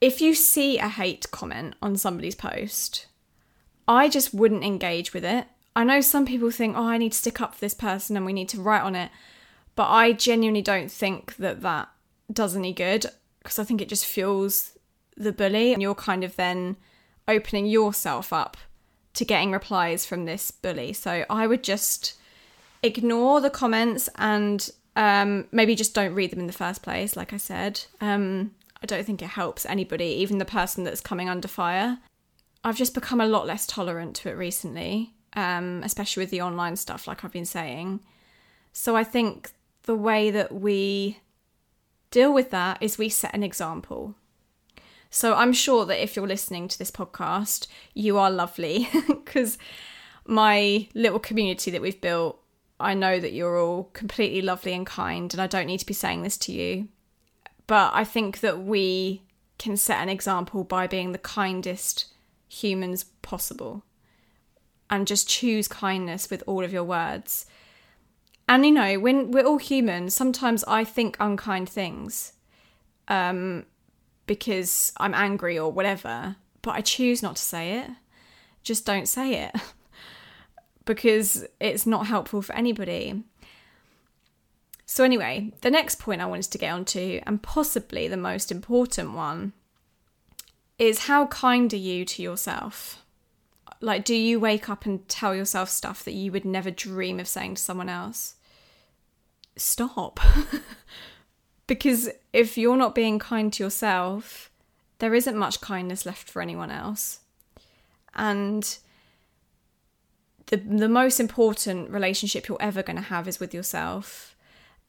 if 0.00 0.20
you 0.20 0.34
see 0.34 0.78
a 0.78 0.88
hate 0.88 1.30
comment 1.30 1.74
on 1.80 1.96
somebody's 1.96 2.34
post, 2.34 3.06
I 3.88 4.08
just 4.08 4.34
wouldn't 4.34 4.64
engage 4.64 5.14
with 5.14 5.24
it. 5.24 5.46
I 5.76 5.84
know 5.84 6.00
some 6.00 6.24
people 6.24 6.50
think, 6.50 6.74
oh, 6.74 6.88
I 6.88 6.96
need 6.96 7.12
to 7.12 7.18
stick 7.18 7.40
up 7.40 7.54
for 7.54 7.60
this 7.60 7.74
person 7.74 8.16
and 8.16 8.24
we 8.24 8.32
need 8.32 8.48
to 8.48 8.60
write 8.60 8.82
on 8.82 8.96
it. 8.96 9.10
But 9.74 9.90
I 9.90 10.12
genuinely 10.12 10.62
don't 10.62 10.90
think 10.90 11.36
that 11.36 11.60
that 11.60 11.90
does 12.32 12.56
any 12.56 12.72
good 12.72 13.04
because 13.42 13.58
I 13.58 13.64
think 13.64 13.82
it 13.82 13.90
just 13.90 14.06
fuels 14.06 14.72
the 15.18 15.32
bully 15.32 15.74
and 15.74 15.82
you're 15.82 15.94
kind 15.94 16.24
of 16.24 16.34
then 16.36 16.76
opening 17.28 17.66
yourself 17.66 18.32
up 18.32 18.56
to 19.12 19.24
getting 19.26 19.52
replies 19.52 20.06
from 20.06 20.24
this 20.24 20.50
bully. 20.50 20.94
So 20.94 21.26
I 21.28 21.46
would 21.46 21.62
just 21.62 22.14
ignore 22.82 23.42
the 23.42 23.50
comments 23.50 24.08
and 24.16 24.70
um, 24.96 25.46
maybe 25.52 25.74
just 25.74 25.94
don't 25.94 26.14
read 26.14 26.30
them 26.30 26.40
in 26.40 26.46
the 26.46 26.52
first 26.54 26.82
place, 26.82 27.16
like 27.16 27.34
I 27.34 27.36
said. 27.36 27.82
Um, 28.00 28.52
I 28.82 28.86
don't 28.86 29.04
think 29.04 29.20
it 29.20 29.28
helps 29.28 29.66
anybody, 29.66 30.06
even 30.06 30.38
the 30.38 30.46
person 30.46 30.84
that's 30.84 31.02
coming 31.02 31.28
under 31.28 31.48
fire. 31.48 31.98
I've 32.64 32.76
just 32.76 32.94
become 32.94 33.20
a 33.20 33.26
lot 33.26 33.46
less 33.46 33.66
tolerant 33.66 34.16
to 34.16 34.30
it 34.30 34.36
recently, 34.38 35.12
um, 35.36 35.82
especially 35.84 36.22
with 36.22 36.30
the 36.30 36.40
online 36.40 36.76
stuff, 36.76 37.06
like 37.06 37.22
I've 37.22 37.32
been 37.32 37.44
saying. 37.44 38.00
So 38.72 38.96
I 38.96 39.04
think 39.04 39.52
the 39.82 39.94
way 39.94 40.30
that 40.30 40.52
we 40.52 41.20
deal 42.10 42.32
with 42.32 42.50
that 42.50 42.82
is 42.82 42.98
we 42.98 43.10
set 43.10 43.34
an 43.34 43.42
example. 43.42 44.14
So 45.10 45.34
I'm 45.34 45.52
sure 45.52 45.84
that 45.86 46.02
if 46.02 46.16
you're 46.16 46.26
listening 46.26 46.68
to 46.68 46.78
this 46.78 46.90
podcast, 46.90 47.68
you 47.94 48.18
are 48.18 48.30
lovely 48.30 48.88
because 49.06 49.58
my 50.26 50.88
little 50.94 51.20
community 51.20 51.70
that 51.70 51.82
we've 51.82 52.00
built, 52.00 52.40
I 52.80 52.94
know 52.94 53.20
that 53.20 53.32
you're 53.32 53.58
all 53.58 53.84
completely 53.92 54.42
lovely 54.42 54.72
and 54.72 54.86
kind, 54.86 55.32
and 55.32 55.40
I 55.40 55.46
don't 55.46 55.66
need 55.66 55.78
to 55.78 55.86
be 55.86 55.94
saying 55.94 56.22
this 56.22 56.36
to 56.38 56.52
you. 56.52 56.88
But 57.66 57.92
I 57.94 58.04
think 58.04 58.40
that 58.40 58.62
we 58.62 59.22
can 59.58 59.76
set 59.76 60.02
an 60.02 60.08
example 60.08 60.64
by 60.64 60.86
being 60.86 61.12
the 61.12 61.18
kindest 61.18 62.06
humans 62.48 63.04
possible 63.22 63.82
and 64.90 65.06
just 65.06 65.28
choose 65.28 65.68
kindness 65.68 66.30
with 66.30 66.42
all 66.46 66.64
of 66.64 66.72
your 66.72 66.84
words. 66.84 67.46
And 68.48 68.64
you 68.64 68.72
know, 68.72 68.98
when 68.98 69.30
we're 69.32 69.44
all 69.44 69.58
human, 69.58 70.10
sometimes 70.10 70.64
I 70.64 70.84
think 70.84 71.16
unkind 71.18 71.68
things 71.68 72.32
um, 73.08 73.66
because 74.26 74.92
I'm 74.98 75.14
angry 75.14 75.58
or 75.58 75.72
whatever, 75.72 76.36
but 76.62 76.72
I 76.72 76.80
choose 76.80 77.22
not 77.22 77.36
to 77.36 77.42
say 77.42 77.78
it. 77.78 77.90
Just 78.62 78.86
don't 78.86 79.08
say 79.08 79.44
it 79.44 79.54
because 80.84 81.44
it's 81.60 81.86
not 81.86 82.06
helpful 82.06 82.42
for 82.42 82.54
anybody. 82.54 83.24
So, 84.88 85.02
anyway, 85.02 85.52
the 85.62 85.70
next 85.70 85.98
point 85.98 86.20
I 86.20 86.26
wanted 86.26 86.50
to 86.52 86.58
get 86.58 86.72
onto, 86.72 87.20
and 87.26 87.42
possibly 87.42 88.06
the 88.06 88.16
most 88.16 88.52
important 88.52 89.12
one, 89.12 89.52
is 90.78 91.06
how 91.06 91.26
kind 91.26 91.72
are 91.72 91.76
you 91.76 92.04
to 92.04 92.22
yourself? 92.22 93.02
Like, 93.86 94.04
do 94.04 94.16
you 94.16 94.40
wake 94.40 94.68
up 94.68 94.84
and 94.84 95.08
tell 95.08 95.32
yourself 95.32 95.68
stuff 95.68 96.02
that 96.04 96.12
you 96.12 96.32
would 96.32 96.44
never 96.44 96.72
dream 96.72 97.20
of 97.20 97.28
saying 97.28 97.54
to 97.54 97.62
someone 97.62 97.88
else? 97.88 98.34
Stop. 99.54 100.18
because 101.68 102.10
if 102.32 102.58
you're 102.58 102.76
not 102.76 102.96
being 102.96 103.20
kind 103.20 103.52
to 103.52 103.62
yourself, 103.62 104.50
there 104.98 105.14
isn't 105.14 105.36
much 105.36 105.60
kindness 105.60 106.04
left 106.04 106.28
for 106.28 106.42
anyone 106.42 106.72
else. 106.72 107.20
And 108.12 108.76
the 110.46 110.56
the 110.56 110.88
most 110.88 111.20
important 111.20 111.90
relationship 111.90 112.48
you're 112.48 112.60
ever 112.60 112.82
going 112.82 112.96
to 112.96 113.02
have 113.02 113.28
is 113.28 113.38
with 113.38 113.54
yourself 113.54 114.34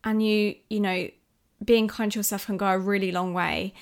and 0.04 0.26
you 0.26 0.56
you 0.70 0.80
know 0.80 1.08
being 1.64 1.88
kind 1.88 2.12
to 2.12 2.20
yourself 2.20 2.46
can 2.46 2.58
go 2.58 2.68
a 2.68 2.78
really 2.78 3.12
long 3.12 3.34
way 3.34 3.74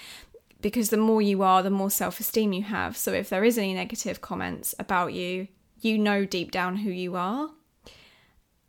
because 0.66 0.90
the 0.90 0.98
more 0.98 1.22
you 1.22 1.44
are 1.44 1.62
the 1.62 1.70
more 1.70 1.92
self-esteem 1.92 2.52
you 2.52 2.64
have 2.64 2.98
so 2.98 3.14
if 3.14 3.30
there 3.30 3.44
is 3.44 3.56
any 3.56 3.76
negative 3.76 4.20
comments 4.20 4.74
about 4.80 5.14
you 5.14 5.48
you 5.80 5.96
know 5.96 6.26
deep 6.26 6.50
down 6.50 6.78
who 6.78 6.90
you 6.90 7.16
are 7.16 7.52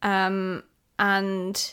um 0.02 0.62
and 0.98 1.72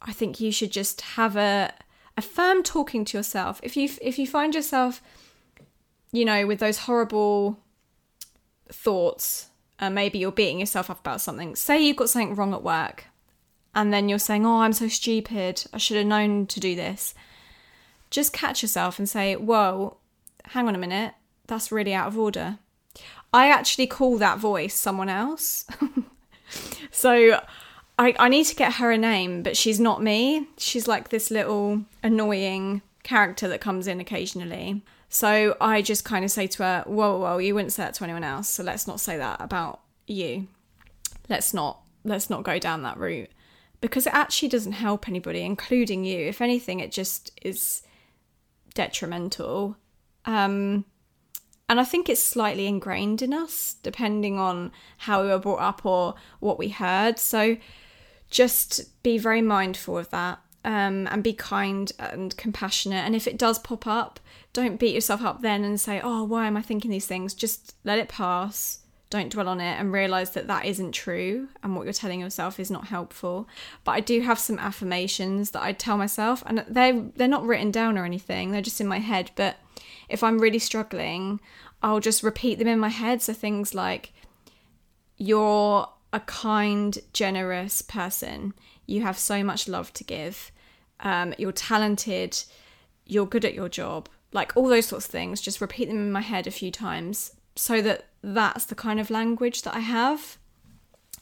i 0.00 0.10
think 0.10 0.40
you 0.40 0.50
should 0.50 0.72
just 0.72 1.02
have 1.02 1.36
a 1.36 1.70
a 2.16 2.22
firm 2.22 2.62
talking 2.62 3.04
to 3.04 3.18
yourself 3.18 3.60
if 3.62 3.76
you 3.76 3.90
if 4.00 4.18
you 4.18 4.26
find 4.26 4.54
yourself 4.54 5.02
you 6.12 6.24
know 6.24 6.46
with 6.46 6.58
those 6.58 6.78
horrible 6.78 7.58
thoughts 8.70 9.50
uh, 9.80 9.90
maybe 9.90 10.18
you're 10.18 10.32
beating 10.32 10.60
yourself 10.60 10.88
up 10.88 11.00
about 11.00 11.20
something 11.20 11.54
say 11.54 11.78
you've 11.78 11.96
got 11.98 12.08
something 12.08 12.34
wrong 12.34 12.54
at 12.54 12.62
work 12.62 13.04
and 13.74 13.90
then 13.90 14.08
you're 14.08 14.18
saying, 14.18 14.44
Oh, 14.44 14.60
I'm 14.60 14.74
so 14.74 14.86
stupid. 14.88 15.64
I 15.72 15.78
should 15.78 15.96
have 15.96 16.06
known 16.06 16.46
to 16.48 16.60
do 16.60 16.76
this. 16.76 17.14
Just 18.12 18.32
catch 18.32 18.62
yourself 18.62 18.98
and 18.98 19.08
say, 19.08 19.34
Whoa, 19.34 19.96
hang 20.44 20.68
on 20.68 20.74
a 20.74 20.78
minute. 20.78 21.14
That's 21.46 21.72
really 21.72 21.94
out 21.94 22.08
of 22.08 22.18
order. 22.18 22.58
I 23.32 23.48
actually 23.48 23.86
call 23.86 24.18
that 24.18 24.38
voice 24.38 24.74
someone 24.74 25.08
else. 25.08 25.64
so 26.90 27.40
I, 27.98 28.14
I 28.18 28.28
need 28.28 28.44
to 28.44 28.54
get 28.54 28.74
her 28.74 28.92
a 28.92 28.98
name, 28.98 29.42
but 29.42 29.56
she's 29.56 29.80
not 29.80 30.02
me. 30.02 30.46
She's 30.58 30.86
like 30.86 31.08
this 31.08 31.30
little 31.30 31.84
annoying 32.02 32.82
character 33.02 33.48
that 33.48 33.62
comes 33.62 33.86
in 33.86 33.98
occasionally. 33.98 34.82
So 35.08 35.56
I 35.60 35.80
just 35.80 36.04
kind 36.04 36.24
of 36.24 36.30
say 36.30 36.46
to 36.48 36.62
her, 36.62 36.84
Whoa, 36.86 37.18
whoa, 37.18 37.38
you 37.38 37.54
wouldn't 37.54 37.72
say 37.72 37.82
that 37.82 37.94
to 37.94 38.04
anyone 38.04 38.24
else. 38.24 38.50
So 38.50 38.62
let's 38.62 38.86
not 38.86 39.00
say 39.00 39.16
that 39.16 39.40
about 39.40 39.80
you. 40.06 40.48
Let's 41.30 41.54
not 41.54 41.80
let's 42.04 42.28
not 42.28 42.42
go 42.42 42.58
down 42.58 42.82
that 42.82 42.98
route 42.98 43.30
because 43.80 44.06
it 44.06 44.14
actually 44.14 44.48
doesn't 44.48 44.72
help 44.72 45.08
anybody, 45.08 45.40
including 45.40 46.04
you. 46.04 46.28
If 46.28 46.40
anything, 46.40 46.80
it 46.80 46.92
just 46.92 47.32
is 47.42 47.82
detrimental. 48.74 49.76
Um, 50.24 50.84
and 51.68 51.80
I 51.80 51.84
think 51.84 52.08
it's 52.08 52.22
slightly 52.22 52.66
ingrained 52.66 53.22
in 53.22 53.32
us, 53.32 53.76
depending 53.82 54.38
on 54.38 54.72
how 54.98 55.22
we 55.22 55.28
were 55.28 55.38
brought 55.38 55.60
up 55.60 55.86
or 55.86 56.14
what 56.40 56.58
we 56.58 56.68
heard. 56.68 57.18
So 57.18 57.56
just 58.30 59.02
be 59.02 59.18
very 59.18 59.42
mindful 59.42 59.96
of 59.96 60.10
that 60.10 60.40
um, 60.64 61.08
and 61.10 61.22
be 61.22 61.32
kind 61.32 61.90
and 61.98 62.36
compassionate. 62.36 63.04
And 63.04 63.16
if 63.16 63.26
it 63.26 63.38
does 63.38 63.58
pop 63.58 63.86
up, 63.86 64.20
don't 64.52 64.78
beat 64.78 64.94
yourself 64.94 65.22
up 65.22 65.40
then 65.40 65.64
and 65.64 65.80
say, 65.80 66.00
oh, 66.02 66.24
why 66.24 66.46
am 66.46 66.56
I 66.56 66.62
thinking 66.62 66.90
these 66.90 67.06
things? 67.06 67.32
Just 67.34 67.74
let 67.84 67.98
it 67.98 68.08
pass 68.08 68.81
don't 69.12 69.30
dwell 69.30 69.48
on 69.48 69.60
it 69.60 69.78
and 69.78 69.92
realize 69.92 70.30
that 70.30 70.48
that 70.48 70.64
isn't 70.64 70.92
true 70.92 71.48
and 71.62 71.76
what 71.76 71.84
you're 71.84 71.92
telling 71.92 72.18
yourself 72.18 72.58
is 72.58 72.70
not 72.70 72.88
helpful 72.88 73.48
but 73.84 73.92
i 73.92 74.00
do 74.00 74.22
have 74.22 74.38
some 74.38 74.58
affirmations 74.58 75.52
that 75.52 75.62
i 75.62 75.72
tell 75.72 75.96
myself 75.96 76.42
and 76.46 76.64
they're 76.68 77.04
they're 77.14 77.28
not 77.28 77.44
written 77.44 77.70
down 77.70 77.96
or 77.96 78.04
anything 78.04 78.50
they're 78.50 78.60
just 78.60 78.80
in 78.80 78.86
my 78.88 78.98
head 78.98 79.30
but 79.36 79.56
if 80.08 80.24
i'm 80.24 80.40
really 80.40 80.58
struggling 80.58 81.38
I'll 81.82 82.00
just 82.00 82.22
repeat 82.22 82.58
them 82.58 82.68
in 82.68 82.78
my 82.78 82.88
head. 82.88 83.22
So 83.22 83.32
things 83.32 83.74
like, 83.74 84.12
you're 85.16 85.88
a 86.12 86.20
kind, 86.20 86.98
generous 87.12 87.82
person. 87.82 88.54
You 88.86 89.02
have 89.02 89.18
so 89.18 89.42
much 89.42 89.68
love 89.68 89.92
to 89.94 90.04
give. 90.04 90.52
Um, 91.00 91.34
you're 91.38 91.52
talented. 91.52 92.42
You're 93.04 93.26
good 93.26 93.44
at 93.44 93.54
your 93.54 93.68
job. 93.68 94.08
Like 94.32 94.56
all 94.56 94.68
those 94.68 94.86
sorts 94.86 95.06
of 95.06 95.10
things. 95.10 95.40
Just 95.40 95.60
repeat 95.60 95.88
them 95.88 95.98
in 95.98 96.12
my 96.12 96.20
head 96.20 96.46
a 96.46 96.52
few 96.52 96.70
times 96.70 97.32
so 97.56 97.82
that 97.82 98.06
that's 98.22 98.64
the 98.66 98.74
kind 98.74 99.00
of 99.00 99.10
language 99.10 99.62
that 99.62 99.74
I 99.74 99.80
have. 99.80 100.38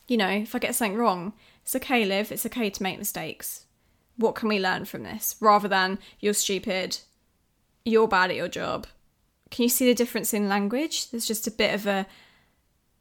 You 0.06 0.16
know, 0.16 0.28
if 0.28 0.54
I 0.54 0.58
get 0.58 0.74
something 0.74 0.98
wrong, 0.98 1.32
it's 1.62 1.76
okay, 1.76 2.04
Liv. 2.04 2.30
It's 2.32 2.46
okay 2.46 2.70
to 2.70 2.82
make 2.82 2.98
mistakes. 2.98 3.66
What 4.16 4.34
can 4.34 4.48
we 4.48 4.58
learn 4.58 4.84
from 4.84 5.02
this? 5.02 5.36
Rather 5.40 5.68
than 5.68 5.98
you're 6.18 6.34
stupid, 6.34 6.98
you're 7.84 8.08
bad 8.08 8.30
at 8.30 8.36
your 8.36 8.48
job. 8.48 8.86
Can 9.50 9.64
you 9.64 9.68
see 9.68 9.86
the 9.86 9.94
difference 9.94 10.34
in 10.34 10.48
language? 10.48 11.10
There's 11.10 11.26
just 11.26 11.46
a 11.46 11.50
bit 11.50 11.74
of 11.74 11.86
a 11.86 12.06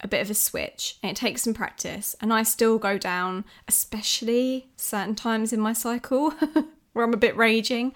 a 0.01 0.08
bit 0.08 0.22
of 0.22 0.29
a 0.29 0.34
switch 0.34 0.98
and 1.03 1.12
it 1.12 1.15
takes 1.15 1.41
some 1.41 1.53
practice 1.53 2.15
and 2.22 2.32
I 2.32 2.44
still 2.44 2.77
go 2.77 2.98
down 2.98 3.44
especially 3.68 4.70
certain 4.77 5.13
times 5.13 5.51
in 5.51 5.60
my 5.60 5.74
cycle 5.74 6.32
where 6.94 7.03
I'm 7.03 7.13
a 7.13 7.18
bit 7.18 7.36
raging 7.36 7.94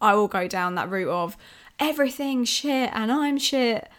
I 0.00 0.14
will 0.14 0.28
go 0.28 0.48
down 0.48 0.76
that 0.76 0.88
route 0.88 1.10
of 1.10 1.36
everything 1.78 2.44
shit 2.44 2.90
and 2.94 3.12
I'm 3.12 3.36
shit 3.36 3.90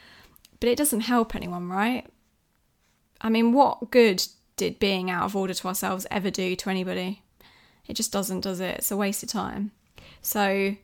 but 0.63 0.69
it 0.69 0.77
doesn't 0.77 1.01
help 1.01 1.35
anyone 1.35 1.67
right 1.67 2.07
I 3.19 3.27
mean 3.27 3.51
what 3.51 3.91
good 3.91 4.23
did 4.55 4.79
being 4.79 5.11
out 5.11 5.25
of 5.25 5.35
order 5.35 5.53
to 5.53 5.67
ourselves 5.67 6.07
ever 6.09 6.31
do 6.31 6.55
to 6.55 6.69
anybody 6.69 7.21
it 7.85 7.97
just 7.97 8.13
doesn't 8.13 8.39
does 8.39 8.61
it 8.61 8.77
it's 8.77 8.89
a 8.89 8.95
waste 8.95 9.23
of 9.23 9.27
time 9.27 9.71
so 10.21 10.77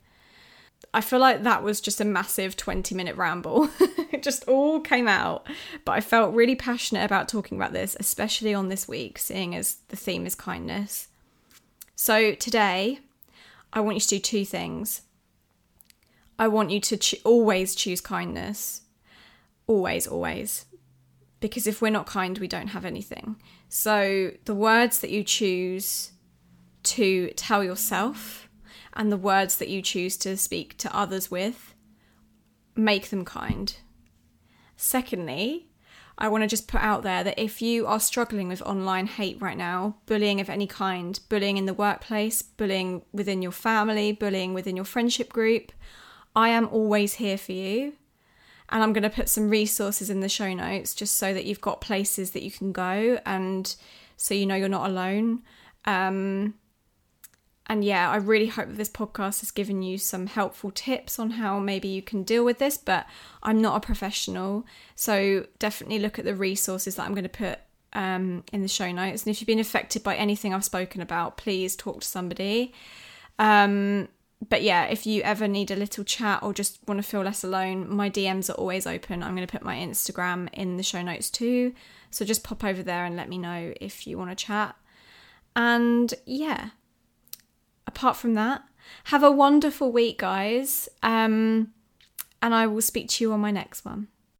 I 0.93 0.99
feel 0.99 1.19
like 1.19 1.43
that 1.43 1.63
was 1.63 1.79
just 1.79 2.01
a 2.01 2.05
massive 2.05 2.57
20 2.57 2.93
minute 2.93 3.15
ramble. 3.15 3.69
it 3.79 4.21
just 4.21 4.47
all 4.47 4.79
came 4.79 5.07
out. 5.07 5.47
But 5.85 5.91
I 5.93 6.01
felt 6.01 6.33
really 6.33 6.55
passionate 6.55 7.05
about 7.05 7.29
talking 7.29 7.57
about 7.57 7.73
this, 7.73 7.95
especially 7.99 8.53
on 8.53 8.69
this 8.69 8.87
week, 8.87 9.19
seeing 9.19 9.55
as 9.55 9.77
the 9.89 9.95
theme 9.95 10.25
is 10.25 10.35
kindness. 10.35 11.09
So 11.95 12.33
today, 12.33 12.99
I 13.71 13.81
want 13.81 13.97
you 13.97 14.01
to 14.01 14.07
do 14.07 14.19
two 14.19 14.45
things. 14.45 15.03
I 16.39 16.47
want 16.47 16.71
you 16.71 16.79
to 16.79 17.17
always 17.23 17.75
choose 17.75 18.01
kindness. 18.01 18.81
Always, 19.69 20.07
always. 20.07 20.65
Because 21.41 21.67
if 21.67 21.79
we're 21.79 21.91
not 21.91 22.07
kind, 22.07 22.35
we 22.39 22.47
don't 22.47 22.69
have 22.69 22.85
anything. 22.85 23.35
So 23.69 24.31
the 24.45 24.55
words 24.55 24.99
that 25.01 25.11
you 25.11 25.23
choose 25.23 26.11
to 26.81 27.29
tell 27.35 27.63
yourself 27.63 28.49
and 28.93 29.11
the 29.11 29.17
words 29.17 29.57
that 29.57 29.69
you 29.69 29.83
choose 29.83 30.17
to 30.17 30.35
speak 30.37 30.75
to 30.79 30.95
others 30.95 31.29
with 31.29 31.75
make 32.75 33.11
them 33.11 33.23
kind. 33.23 33.77
Secondly, 34.75 35.67
I 36.17 36.29
want 36.29 36.41
to 36.41 36.47
just 36.47 36.67
put 36.67 36.81
out 36.81 37.03
there 37.03 37.23
that 37.23 37.37
if 37.37 37.61
you 37.61 37.85
are 37.85 37.99
struggling 37.99 38.47
with 38.47 38.63
online 38.63 39.05
hate 39.05 39.39
right 39.39 39.57
now, 39.57 39.97
bullying 40.07 40.41
of 40.41 40.49
any 40.49 40.65
kind, 40.65 41.19
bullying 41.29 41.57
in 41.57 41.67
the 41.67 41.75
workplace, 41.75 42.41
bullying 42.41 43.03
within 43.13 43.43
your 43.43 43.51
family, 43.51 44.13
bullying 44.13 44.55
within 44.55 44.75
your 44.75 44.83
friendship 44.85 45.31
group, 45.31 45.71
I 46.35 46.49
am 46.49 46.67
always 46.69 47.13
here 47.15 47.37
for 47.37 47.51
you. 47.51 47.93
And 48.71 48.83
I'm 48.83 48.93
going 48.93 49.03
to 49.03 49.09
put 49.09 49.29
some 49.29 49.49
resources 49.49 50.09
in 50.09 50.19
the 50.19 50.29
show 50.29 50.53
notes 50.53 50.93
just 50.93 51.15
so 51.15 51.33
that 51.33 51.45
you've 51.45 51.61
got 51.61 51.81
places 51.81 52.31
that 52.31 52.43
you 52.43 52.51
can 52.51 52.71
go 52.71 53.19
and 53.25 53.75
so 54.15 54.33
you 54.33 54.45
know 54.45 54.55
you're 54.55 54.69
not 54.69 54.89
alone. 54.89 55.41
Um, 55.85 56.53
and 57.69 57.83
yeah, 57.83 58.09
I 58.09 58.15
really 58.15 58.47
hope 58.47 58.67
that 58.67 58.77
this 58.77 58.89
podcast 58.89 59.41
has 59.41 59.51
given 59.51 59.83
you 59.83 59.99
some 59.99 60.25
helpful 60.25 60.71
tips 60.71 61.19
on 61.19 61.31
how 61.31 61.59
maybe 61.59 61.87
you 61.87 62.01
can 62.01 62.23
deal 62.23 62.43
with 62.43 62.57
this, 62.57 62.77
but 62.77 63.05
I'm 63.43 63.61
not 63.61 63.77
a 63.77 63.85
professional. 63.85 64.65
So 64.95 65.45
definitely 65.59 65.99
look 65.99 66.17
at 66.17 66.25
the 66.25 66.35
resources 66.35 66.95
that 66.95 67.03
I'm 67.03 67.13
going 67.13 67.23
to 67.23 67.29
put 67.29 67.59
um, 67.93 68.43
in 68.51 68.63
the 68.63 68.67
show 68.67 68.91
notes. 68.91 69.23
And 69.23 69.31
if 69.31 69.39
you've 69.39 69.47
been 69.47 69.59
affected 69.59 70.03
by 70.03 70.15
anything 70.15 70.51
I've 70.51 70.65
spoken 70.65 70.99
about, 70.99 71.37
please 71.37 71.75
talk 71.75 72.01
to 72.01 72.07
somebody. 72.07 72.73
Um, 73.37 74.09
but 74.47 74.61
yeah, 74.63 74.85
if 74.85 75.05
you 75.05 75.21
ever 75.23 75.47
need 75.47 75.69
a 75.69 75.75
little 75.75 76.03
chat 76.05 76.41
or 76.41 76.53
just 76.53 76.79
want 76.87 76.97
to 76.97 77.07
feel 77.07 77.21
less 77.21 77.43
alone, 77.43 77.93
my 77.93 78.09
DMs 78.09 78.49
are 78.49 78.53
always 78.53 78.87
open. 78.87 79.21
I'm 79.21 79.35
going 79.35 79.45
to 79.45 79.51
put 79.51 79.65
my 79.65 79.75
Instagram 79.75 80.47
in 80.53 80.77
the 80.77 80.83
show 80.83 81.01
notes 81.01 81.29
too. 81.29 81.73
So 82.09 82.23
just 82.23 82.43
pop 82.43 82.63
over 82.63 82.81
there 82.81 83.03
and 83.03 83.17
let 83.17 83.27
me 83.27 83.37
know 83.37 83.73
if 83.81 84.07
you 84.07 84.17
want 84.17 84.29
to 84.29 84.35
chat. 84.35 84.75
And 85.55 86.13
yeah, 86.25 86.69
apart 87.85 88.15
from 88.15 88.33
that, 88.35 88.63
have 89.05 89.23
a 89.23 89.31
wonderful 89.31 89.91
week, 89.91 90.19
guys. 90.19 90.87
Um, 91.03 91.73
and 92.41 92.55
I 92.55 92.65
will 92.65 92.81
speak 92.81 93.09
to 93.09 93.23
you 93.25 93.33
on 93.33 93.41
my 93.41 93.51
next 93.51 93.83
one. 93.83 94.07